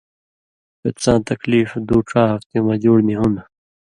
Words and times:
کہ 0.79 0.89
څاں 1.01 1.19
تکلیف 1.29 1.69
دُو 1.87 1.97
ڇا 2.09 2.21
ہفتیُوں 2.31 2.63
مہ 2.65 2.75
جُوڑ 2.81 2.97
نی 3.07 3.13
ہُوند 3.17 3.37